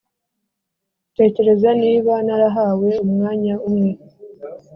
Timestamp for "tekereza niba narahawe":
1.17-2.89